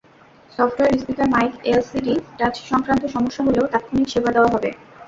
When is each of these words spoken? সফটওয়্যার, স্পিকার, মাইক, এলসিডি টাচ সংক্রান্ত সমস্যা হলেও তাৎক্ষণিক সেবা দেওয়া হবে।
সফটওয়্যার, 0.51 0.99
স্পিকার, 1.01 1.27
মাইক, 1.29 1.53
এলসিডি 1.65 2.13
টাচ 2.37 2.55
সংক্রান্ত 2.71 3.03
সমস্যা 3.15 3.41
হলেও 3.47 3.65
তাৎক্ষণিক 3.73 4.07
সেবা 4.09 4.29
দেওয়া 4.35 4.53
হবে। 4.53 4.69